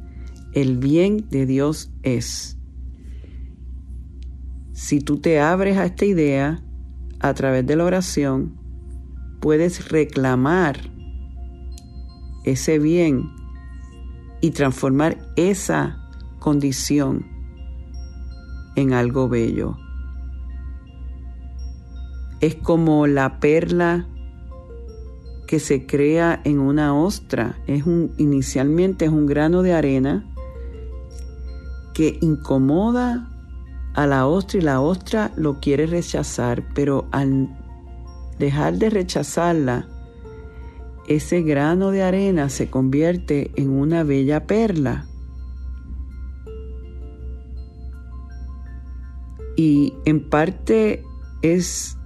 El 0.53 0.77
bien 0.77 1.25
de 1.29 1.45
Dios 1.45 1.91
es. 2.03 2.57
Si 4.73 4.99
tú 4.99 5.19
te 5.19 5.39
abres 5.39 5.77
a 5.77 5.85
esta 5.85 6.05
idea 6.05 6.63
a 7.19 7.33
través 7.33 7.65
de 7.65 7.75
la 7.75 7.85
oración, 7.85 8.62
puedes 9.43 9.89
reclamar 9.89 10.79
ese 12.45 12.79
bien 12.79 13.29
y 14.39 14.51
transformar 14.51 15.17
esa 15.35 15.97
condición 16.39 17.25
en 18.77 18.93
algo 18.93 19.27
bello. 19.27 19.77
Es 22.39 22.55
como 22.55 23.05
la 23.05 23.41
perla 23.41 24.07
que 25.45 25.59
se 25.59 25.85
crea 25.85 26.39
en 26.45 26.59
una 26.59 26.95
ostra. 26.95 27.57
Es 27.67 27.85
un, 27.85 28.13
inicialmente 28.17 29.03
es 29.03 29.11
un 29.11 29.25
grano 29.25 29.61
de 29.61 29.73
arena 29.73 30.25
que 31.93 32.17
incomoda 32.21 33.29
a 33.93 34.07
la 34.07 34.25
ostra 34.25 34.59
y 34.59 34.63
la 34.63 34.79
ostra 34.79 35.33
lo 35.35 35.59
quiere 35.59 35.85
rechazar, 35.85 36.63
pero 36.73 37.09
al 37.11 37.49
dejar 38.39 38.77
de 38.77 38.89
rechazarla, 38.89 39.87
ese 41.07 41.41
grano 41.41 41.91
de 41.91 42.03
arena 42.03 42.49
se 42.49 42.69
convierte 42.69 43.51
en 43.55 43.69
una 43.69 44.03
bella 44.03 44.47
perla. 44.47 45.05
Y 49.55 49.93
en 50.05 50.29
parte 50.29 51.03
es 51.41 51.97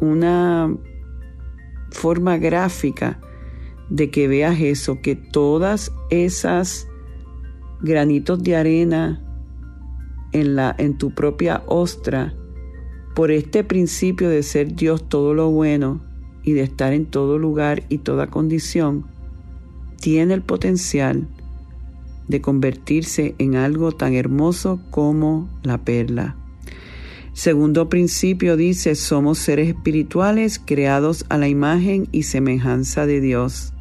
una 0.00 0.74
forma 1.90 2.38
gráfica 2.38 3.20
de 3.90 4.10
que 4.10 4.28
veas 4.28 4.60
eso, 4.60 5.00
que 5.00 5.16
todas 5.16 5.92
esas 6.10 6.86
granitos 7.80 8.42
de 8.42 8.56
arena 8.56 9.22
en, 10.32 10.56
la, 10.56 10.74
en 10.78 10.96
tu 10.98 11.14
propia 11.14 11.62
ostra 11.66 12.34
por 13.16 13.30
este 13.30 13.64
principio 13.64 14.28
de 14.28 14.42
ser 14.42 14.74
Dios 14.74 15.08
todo 15.08 15.32
lo 15.32 15.50
bueno 15.50 16.02
y 16.42 16.52
de 16.52 16.60
estar 16.60 16.92
en 16.92 17.06
todo 17.06 17.38
lugar 17.38 17.82
y 17.88 17.96
toda 17.96 18.26
condición, 18.26 19.06
tiene 19.98 20.34
el 20.34 20.42
potencial 20.42 21.26
de 22.28 22.42
convertirse 22.42 23.34
en 23.38 23.56
algo 23.56 23.92
tan 23.92 24.12
hermoso 24.12 24.82
como 24.90 25.48
la 25.62 25.78
perla. 25.78 26.36
Segundo 27.32 27.88
principio 27.88 28.54
dice, 28.54 28.94
somos 28.94 29.38
seres 29.38 29.68
espirituales 29.68 30.60
creados 30.62 31.24
a 31.30 31.38
la 31.38 31.48
imagen 31.48 32.08
y 32.12 32.24
semejanza 32.24 33.06
de 33.06 33.22
Dios. 33.22 33.72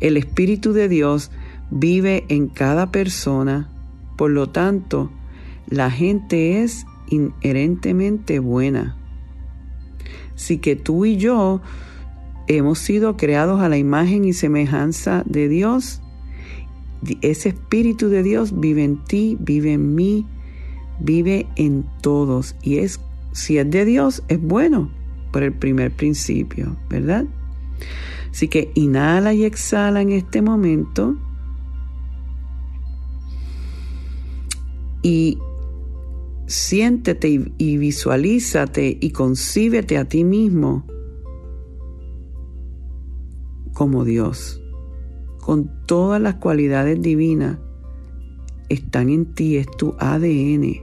El 0.00 0.18
Espíritu 0.18 0.74
de 0.74 0.90
Dios 0.90 1.30
vive 1.70 2.26
en 2.28 2.48
cada 2.48 2.92
persona, 2.92 3.70
por 4.18 4.30
lo 4.30 4.50
tanto, 4.50 5.10
la 5.70 5.90
gente 5.90 6.62
es 6.62 6.84
inherentemente 7.10 8.38
buena. 8.38 8.96
Así 10.34 10.58
que 10.58 10.74
tú 10.76 11.04
y 11.04 11.16
yo 11.16 11.60
hemos 12.46 12.78
sido 12.78 13.16
creados 13.16 13.60
a 13.60 13.68
la 13.68 13.76
imagen 13.76 14.24
y 14.24 14.32
semejanza 14.32 15.22
de 15.26 15.48
Dios. 15.48 16.00
Ese 17.20 17.50
Espíritu 17.50 18.08
de 18.08 18.22
Dios 18.22 18.58
vive 18.58 18.84
en 18.84 19.04
ti, 19.04 19.36
vive 19.38 19.74
en 19.74 19.94
mí, 19.94 20.26
vive 20.98 21.46
en 21.56 21.84
todos. 22.00 22.56
Y 22.62 22.78
es, 22.78 23.00
si 23.32 23.58
es 23.58 23.70
de 23.70 23.84
Dios, 23.84 24.22
es 24.28 24.40
bueno 24.40 24.90
por 25.30 25.42
el 25.42 25.52
primer 25.52 25.90
principio, 25.90 26.76
¿verdad? 26.88 27.26
Así 28.30 28.48
que 28.48 28.70
inhala 28.74 29.34
y 29.34 29.44
exhala 29.44 30.00
en 30.02 30.12
este 30.12 30.42
momento. 30.42 31.16
Y 35.02 35.38
siéntete 36.50 37.28
y, 37.58 37.76
visualízate 37.76 38.98
y 39.00 39.10
concíbete 39.12 39.96
a 39.96 40.04
ti 40.06 40.24
mismo 40.24 40.84
como 43.72 44.04
Dios, 44.04 44.60
con 45.38 45.70
todas 45.86 46.20
las 46.20 46.34
cualidades 46.34 47.00
divinas 47.00 47.58
están 48.68 49.10
en 49.10 49.32
ti, 49.32 49.58
es 49.58 49.68
tu 49.70 49.94
ADN. 50.00 50.82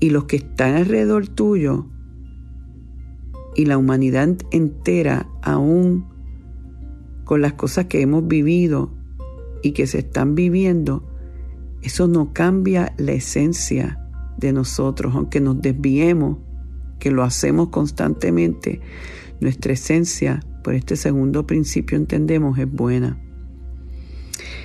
Y 0.00 0.10
los 0.10 0.24
que 0.24 0.36
están 0.36 0.76
alrededor 0.76 1.28
tuyo 1.28 1.86
y 3.54 3.66
la 3.66 3.76
humanidad 3.76 4.30
entera, 4.50 5.28
aún 5.42 6.06
con 7.24 7.42
las 7.42 7.52
cosas 7.52 7.84
que 7.84 8.00
hemos 8.00 8.26
vivido 8.26 8.94
y 9.62 9.72
que 9.72 9.86
se 9.86 9.98
están 9.98 10.34
viviendo, 10.34 11.06
eso 11.82 12.08
no 12.08 12.32
cambia 12.32 12.94
la 12.96 13.12
esencia 13.12 14.01
de 14.48 14.52
nosotros, 14.52 15.14
aunque 15.14 15.40
nos 15.40 15.60
desviemos, 15.60 16.38
que 16.98 17.10
lo 17.10 17.22
hacemos 17.22 17.68
constantemente, 17.68 18.80
nuestra 19.40 19.72
esencia, 19.72 20.40
por 20.62 20.74
este 20.74 20.96
segundo 20.96 21.46
principio 21.46 21.96
entendemos, 21.96 22.58
es 22.58 22.70
buena. 22.70 23.18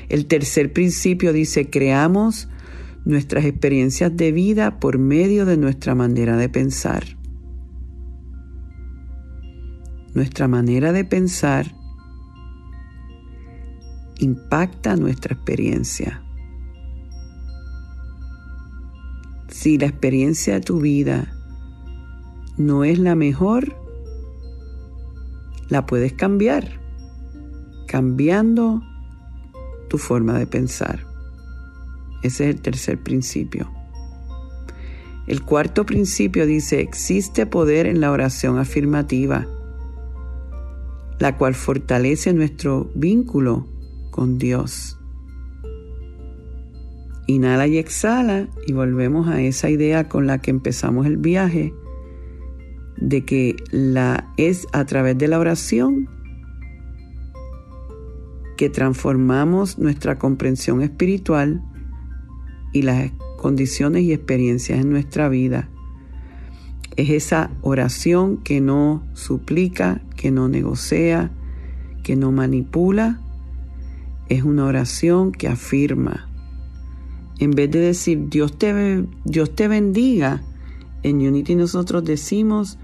El 0.10 0.28
tercer 0.28 0.72
principio 0.72 1.34
dice, 1.34 1.70
creamos 1.70 2.48
nuestras 3.06 3.46
experiencias 3.46 4.16
de 4.16 4.32
vida 4.32 4.80
por 4.80 5.00
medio 5.00 5.46
de 5.46 5.58
nuestra 5.58 5.96
manera 5.96 6.38
de 6.38 6.50
pensar. 6.50 7.04
Nuestra 10.14 10.48
manera 10.48 10.92
de 10.92 11.06
pensar 11.06 11.74
impacta 14.20 14.96
nuestra 14.96 15.36
experiencia. 15.36 16.27
Si 19.58 19.80
la 19.80 19.88
experiencia 19.88 20.54
de 20.54 20.62
tu 20.62 20.80
vida 20.80 21.34
no 22.58 22.84
es 22.84 23.00
la 23.00 23.16
mejor, 23.16 23.76
la 25.68 25.88
puedes 25.88 26.14
cambiar, 26.14 26.80
cambiando 27.88 28.84
tu 29.90 29.98
forma 29.98 30.38
de 30.38 30.46
pensar. 30.46 31.08
Ese 32.22 32.48
es 32.48 32.56
el 32.56 32.62
tercer 32.62 33.02
principio. 33.02 33.68
El 35.26 35.42
cuarto 35.42 35.88
principio 35.88 36.46
dice, 36.46 36.80
existe 36.82 37.48
poder 37.48 37.88
en 37.88 38.00
la 38.00 38.12
oración 38.12 38.60
afirmativa, 38.60 39.48
la 41.18 41.36
cual 41.36 41.56
fortalece 41.56 42.32
nuestro 42.32 42.92
vínculo 42.94 43.66
con 44.12 44.38
Dios. 44.38 44.97
Inhala 47.28 47.68
y 47.68 47.78
exhala 47.78 48.48
y 48.66 48.74
volvemos 48.74 49.28
a 49.28 49.42
esa 49.42 49.70
idea 49.70 50.08
con 50.08 50.28
la 50.28 50.40
que 50.40 50.52
empezamos 50.52 51.06
el 51.06 51.18
viaje 51.18 51.74
de 52.98 53.26
que 53.26 53.56
la 53.72 54.34
es 54.38 54.66
a 54.74 54.86
través 54.86 55.18
de 55.18 55.28
la 55.28 55.40
oración 55.40 56.10
que 58.58 58.70
transformamos 58.70 59.78
nuestra 59.78 60.18
comprensión 60.18 60.82
espiritual 60.82 61.62
y 62.74 62.82
las 62.82 63.12
condiciones 63.38 64.04
y 64.04 64.14
experiencias 64.14 64.80
en 64.80 64.90
nuestra 64.90 65.30
vida. 65.30 65.70
Es 66.98 67.12
esa 67.12 67.52
oración 67.62 68.38
que 68.38 68.60
no 68.60 69.04
suplica, 69.14 70.02
que 70.16 70.32
no 70.32 70.50
negocia, 70.50 71.32
que 72.04 72.16
no 72.16 72.32
manipula. 72.32 73.22
Es 74.30 74.44
una 74.44 74.66
oración 74.66 75.32
que 75.32 75.48
afirma. 75.48 76.27
En 77.40 77.52
vez 77.52 77.70
de 77.72 77.80
decir 77.80 78.30
Dios 78.30 78.58
te, 78.58 79.06
Dios 79.26 79.56
te 79.56 79.68
bendiga, 79.68 80.42
en 81.04 81.18
Unity 81.18 81.56
nosotros 81.56 82.04
decimos 82.04 82.78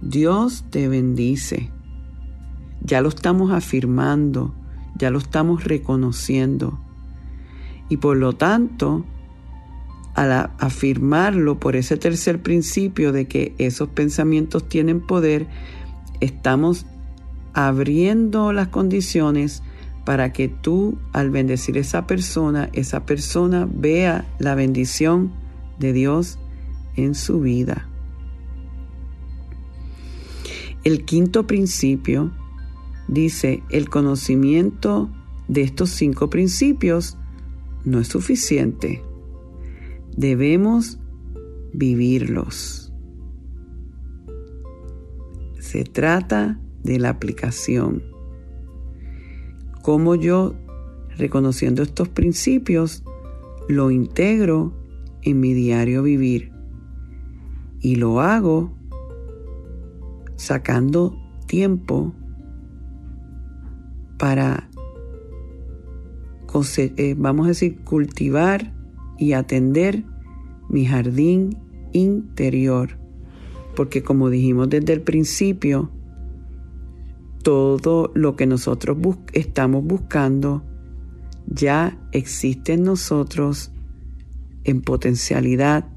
Dios 0.00 0.64
te 0.70 0.88
bendice. 0.88 1.70
Ya 2.82 3.00
lo 3.00 3.08
estamos 3.08 3.50
afirmando, 3.50 4.54
ya 4.96 5.10
lo 5.10 5.18
estamos 5.18 5.64
reconociendo. 5.64 6.78
Y 7.88 7.96
por 7.96 8.16
lo 8.16 8.32
tanto, 8.32 9.04
al 10.14 10.50
afirmarlo 10.58 11.58
por 11.58 11.76
ese 11.76 11.96
tercer 11.96 12.42
principio 12.42 13.12
de 13.12 13.26
que 13.26 13.54
esos 13.58 13.88
pensamientos 13.88 14.68
tienen 14.68 15.00
poder, 15.00 15.46
estamos 16.20 16.86
abriendo 17.52 18.52
las 18.52 18.68
condiciones 18.68 19.62
para 20.06 20.32
que 20.32 20.46
tú, 20.48 20.96
al 21.12 21.30
bendecir 21.30 21.76
esa 21.76 22.06
persona, 22.06 22.70
esa 22.72 23.04
persona 23.04 23.68
vea 23.68 24.24
la 24.38 24.54
bendición 24.54 25.32
de 25.80 25.92
Dios 25.92 26.38
en 26.94 27.16
su 27.16 27.40
vida. 27.40 27.88
El 30.84 31.04
quinto 31.04 31.48
principio 31.48 32.32
dice, 33.08 33.64
el 33.68 33.90
conocimiento 33.90 35.10
de 35.48 35.62
estos 35.62 35.90
cinco 35.90 36.30
principios 36.30 37.18
no 37.84 37.98
es 37.98 38.06
suficiente. 38.06 39.02
Debemos 40.16 41.00
vivirlos. 41.72 42.92
Se 45.58 45.82
trata 45.82 46.60
de 46.84 47.00
la 47.00 47.08
aplicación. 47.08 48.15
Cómo 49.86 50.16
yo, 50.16 50.56
reconociendo 51.16 51.84
estos 51.84 52.08
principios, 52.08 53.04
lo 53.68 53.92
integro 53.92 54.72
en 55.22 55.38
mi 55.38 55.54
diario 55.54 56.02
vivir. 56.02 56.50
Y 57.80 57.94
lo 57.94 58.20
hago 58.20 58.72
sacando 60.34 61.16
tiempo 61.46 62.12
para, 64.18 64.68
eh, 66.78 67.14
vamos 67.16 67.44
a 67.44 67.50
decir, 67.50 67.78
cultivar 67.84 68.74
y 69.20 69.34
atender 69.34 70.02
mi 70.68 70.84
jardín 70.84 71.58
interior. 71.92 72.98
Porque 73.76 74.02
como 74.02 74.30
dijimos 74.30 74.68
desde 74.68 74.94
el 74.94 75.02
principio, 75.02 75.92
todo 77.46 78.10
lo 78.12 78.34
que 78.34 78.44
nosotros 78.44 78.98
estamos 79.32 79.84
buscando 79.84 80.64
ya 81.46 81.96
existe 82.10 82.72
en 82.72 82.82
nosotros 82.82 83.70
en 84.64 84.82
potencialidad, 84.82 85.88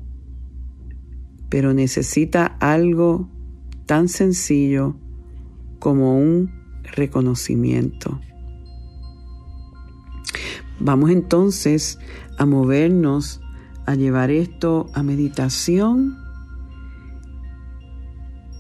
pero 1.50 1.74
necesita 1.74 2.46
algo 2.60 3.32
tan 3.88 4.10
sencillo 4.10 4.96
como 5.80 6.20
un 6.20 6.52
reconocimiento. 6.84 8.22
Vamos 10.80 11.10
entonces 11.10 11.98
a 12.38 12.46
movernos, 12.46 13.42
a 13.88 13.96
llevar 13.96 14.30
esto 14.30 14.86
a 14.94 15.02
meditación 15.02 16.16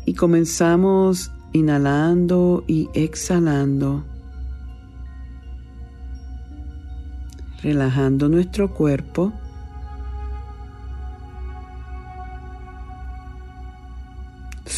y 0.07 0.15
comenzamos 0.15 1.31
inhalando 1.53 2.63
y 2.67 2.89
exhalando, 2.93 4.03
relajando 7.61 8.29
nuestro 8.29 8.73
cuerpo. 8.73 9.33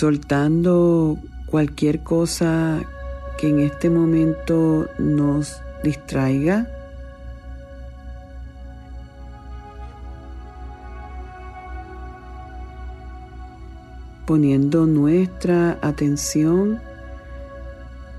soltando 0.01 1.19
cualquier 1.45 2.01
cosa 2.01 2.81
que 3.37 3.49
en 3.49 3.59
este 3.59 3.87
momento 3.91 4.89
nos 4.97 5.61
distraiga. 5.83 6.67
Poniendo 14.25 14.85
nuestra 14.85 15.77
atención 15.81 16.79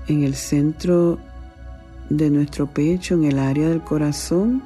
en 0.07 0.23
el 0.23 0.35
centro 0.35 1.17
de 2.09 2.29
nuestro 2.29 2.67
pecho, 2.67 3.15
en 3.15 3.25
el 3.25 3.39
área 3.39 3.69
del 3.69 3.81
corazón. 3.81 4.61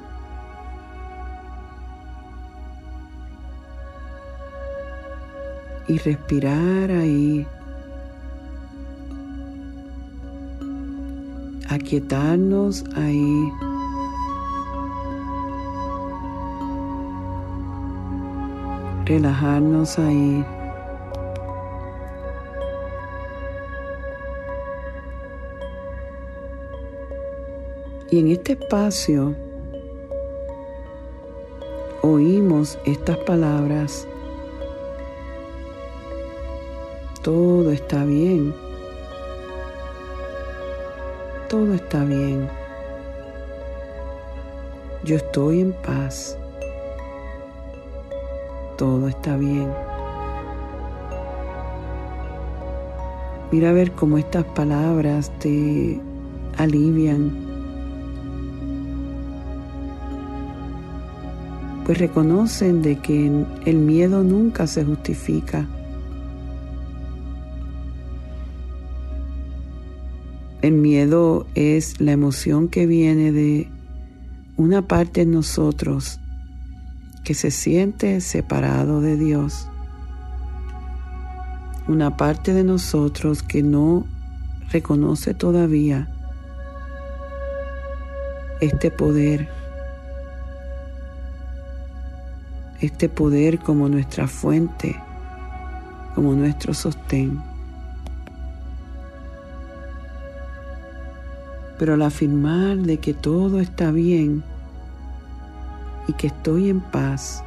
Y 5.86 5.96
respirar 5.98 6.90
ahí. 6.90 7.46
Aquietarnos 11.70 12.84
ahí. 12.94 13.52
Relajarnos 19.06 19.98
ahí. 19.98 20.44
Y 28.10 28.20
en 28.20 28.28
este 28.28 28.52
espacio 28.52 29.34
oímos 32.00 32.78
estas 32.86 33.18
palabras. 33.18 34.08
Todo 37.22 37.70
está 37.70 38.06
bien. 38.06 38.54
Todo 41.50 41.74
está 41.74 42.04
bien. 42.04 42.48
Yo 45.04 45.16
estoy 45.16 45.60
en 45.60 45.72
paz. 45.72 46.38
Todo 48.78 49.08
está 49.08 49.36
bien. 49.36 49.70
Mira 53.52 53.68
a 53.68 53.72
ver 53.74 53.92
cómo 53.92 54.16
estas 54.16 54.44
palabras 54.44 55.30
te 55.40 56.00
alivian 56.56 57.47
pues 61.88 61.96
reconocen 61.96 62.82
de 62.82 62.98
que 62.98 63.46
el 63.64 63.76
miedo 63.78 64.22
nunca 64.22 64.66
se 64.66 64.84
justifica. 64.84 65.66
El 70.60 70.74
miedo 70.74 71.46
es 71.54 71.98
la 71.98 72.12
emoción 72.12 72.68
que 72.68 72.84
viene 72.84 73.32
de 73.32 73.70
una 74.58 74.82
parte 74.82 75.20
de 75.20 75.32
nosotros 75.32 76.20
que 77.24 77.32
se 77.32 77.50
siente 77.50 78.20
separado 78.20 79.00
de 79.00 79.16
Dios. 79.16 79.66
Una 81.88 82.18
parte 82.18 82.52
de 82.52 82.64
nosotros 82.64 83.42
que 83.42 83.62
no 83.62 84.04
reconoce 84.70 85.32
todavía 85.32 86.06
este 88.60 88.90
poder 88.90 89.57
este 92.80 93.08
poder 93.08 93.58
como 93.58 93.88
nuestra 93.88 94.28
fuente, 94.28 94.96
como 96.14 96.34
nuestro 96.34 96.74
sostén. 96.74 97.40
Pero 101.78 101.94
al 101.94 102.02
afirmar 102.02 102.78
de 102.78 102.98
que 102.98 103.14
todo 103.14 103.60
está 103.60 103.90
bien 103.90 104.42
y 106.06 106.12
que 106.12 106.28
estoy 106.28 106.70
en 106.70 106.80
paz 106.80 107.42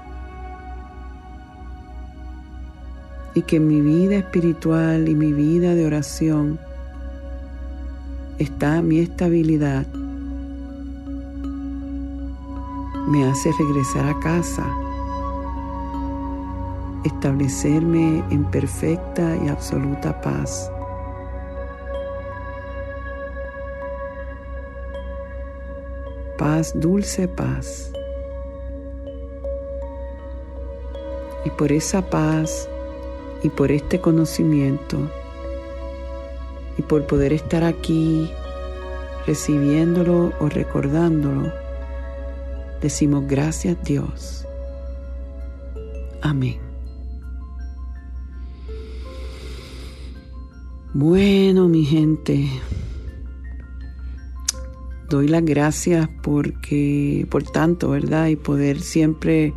y 3.34 3.42
que 3.42 3.60
mi 3.60 3.82
vida 3.82 4.18
espiritual 4.18 5.08
y 5.08 5.16
mi 5.16 5.32
vida 5.32 5.76
de 5.76 5.86
oración 5.86 6.60
está 8.38 8.82
mi 8.82 9.00
estabilidad, 9.00 9.86
me 13.08 13.30
hace 13.30 13.52
regresar 13.58 14.08
a 14.08 14.20
casa 14.20 14.91
establecerme 17.06 18.24
en 18.30 18.46
perfecta 18.46 19.38
y 19.44 19.50
absoluta 19.50 20.22
paz. 20.22 20.72
paz, 26.42 26.74
dulce 26.74 27.28
paz. 27.28 27.92
Y 31.46 31.52
por 31.52 31.72
esa 31.72 32.02
paz 32.02 32.68
y 33.44 33.50
por 33.50 33.72
este 33.72 34.02
conocimiento 34.02 34.98
y 36.80 36.82
por 36.82 37.06
poder 37.06 37.32
estar 37.32 37.64
aquí 37.64 38.32
recibiéndolo 39.28 40.34
o 40.40 40.50
recordándolo, 40.50 41.54
decimos 42.82 43.24
gracias 43.28 43.78
Dios. 43.84 44.48
Amén. 46.24 46.71
Bueno, 50.94 51.70
mi 51.70 51.86
gente, 51.86 52.50
doy 55.10 55.30
las 55.30 55.46
gracias 55.46 56.10
porque 56.22 57.26
por 57.32 57.44
tanto, 57.44 57.92
¿verdad? 57.92 58.28
Y 58.28 58.36
poder 58.36 58.82
siempre 58.82 59.54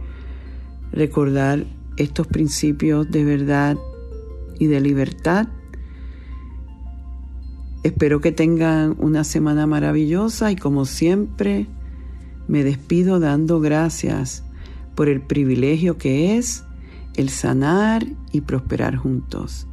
recordar 0.92 1.64
estos 1.96 2.28
principios 2.28 3.10
de 3.10 3.24
verdad 3.24 3.76
y 4.60 4.68
de 4.68 4.80
libertad. 4.80 5.48
Espero 7.82 8.20
que 8.20 8.30
tengan 8.30 8.94
una 9.00 9.24
semana 9.24 9.66
maravillosa 9.66 10.52
y 10.52 10.56
como 10.56 10.84
siempre 10.84 11.66
me 12.46 12.62
despido 12.62 13.18
dando 13.18 13.58
gracias 13.58 14.44
por 14.94 15.08
el 15.08 15.20
privilegio 15.20 15.98
que 15.98 16.38
es 16.38 16.62
el 17.16 17.28
sanar 17.28 18.06
y 18.30 18.42
prosperar 18.42 18.94
juntos. 18.94 19.66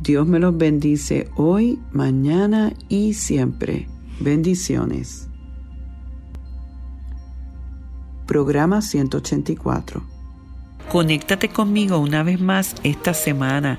Dios 0.00 0.26
me 0.26 0.38
los 0.38 0.56
bendice 0.56 1.28
hoy, 1.36 1.78
mañana 1.92 2.72
y 2.88 3.14
siempre. 3.14 3.88
Bendiciones. 4.20 5.28
Programa 8.26 8.82
184. 8.82 10.02
Conéctate 10.90 11.48
conmigo 11.48 11.98
una 11.98 12.22
vez 12.22 12.40
más 12.40 12.74
esta 12.82 13.14
semana 13.14 13.78